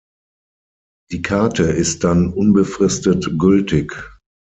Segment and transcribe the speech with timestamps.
[1.11, 3.93] Die Karte ist dann unbefristet gültig.